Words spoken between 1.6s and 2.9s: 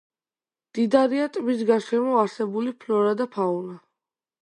გარშემო არსებული